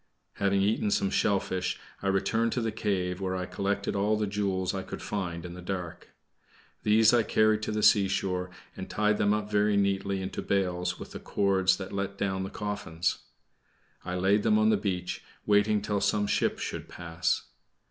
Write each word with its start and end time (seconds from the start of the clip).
Having 0.37 0.63
eaten 0.63 0.89
some 0.89 1.11
shellfish, 1.11 1.79
I 2.01 2.07
returned 2.07 2.53
to 2.53 2.61
the 2.61 2.71
cave, 2.71 3.21
where 3.21 3.35
I 3.35 3.45
collected 3.45 3.95
all 3.95 4.17
the 4.17 4.25
jewels 4.25 4.73
I 4.73 4.81
could 4.81 4.99
find 5.03 5.45
in 5.45 5.53
the 5.53 5.61
dark. 5.61 6.09
These 6.81 7.13
I 7.13 7.21
carried 7.21 7.61
to 7.61 7.71
the 7.71 7.83
seashore, 7.83 8.49
and 8.75 8.89
tied 8.89 9.19
them 9.19 9.31
up 9.31 9.51
very 9.51 9.77
neatly 9.77 10.19
into 10.19 10.41
bales 10.41 10.99
with 10.99 11.11
the 11.11 11.19
cords 11.19 11.77
that 11.77 11.93
let 11.93 12.17
down 12.17 12.41
the 12.41 12.49
coffins. 12.49 13.19
I 14.03 14.15
laid 14.15 14.41
them 14.41 14.57
on 14.57 14.71
the 14.71 14.75
beach, 14.75 15.23
waiting 15.45 15.83
till 15.83 16.01
some 16.01 16.25
ship 16.25 16.57
should 16.57 16.89
pass. 16.89 17.43